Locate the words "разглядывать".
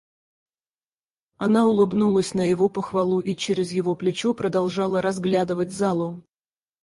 4.99-5.71